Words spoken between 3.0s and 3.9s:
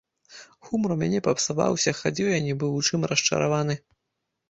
расчараваны.